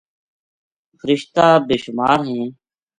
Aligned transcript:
فرشتہ 0.99 1.45
بے 1.67 1.75
شمار 1.83 2.19
ہیں۔ 2.29 2.47